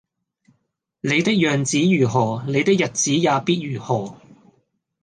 [1.01, 4.17] 你的樣子如何，你的日子也必如何